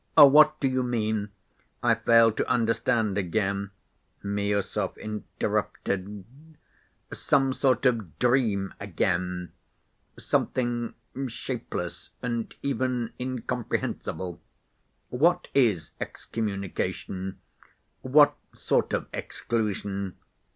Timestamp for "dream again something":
8.17-10.95